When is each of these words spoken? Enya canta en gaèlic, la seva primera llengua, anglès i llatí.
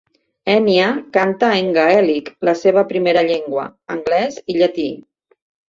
Enya 0.53 0.87
canta 1.17 1.49
en 1.57 1.69
gaèlic, 1.75 2.33
la 2.51 2.57
seva 2.63 2.85
primera 2.95 3.25
llengua, 3.29 3.69
anglès 3.99 4.43
i 4.55 4.59
llatí. 4.61 4.91